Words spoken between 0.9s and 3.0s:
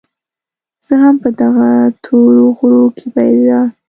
هم په دغه تورو غرو